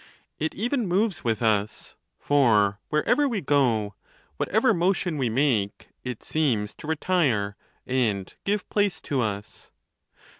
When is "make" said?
5.29-5.89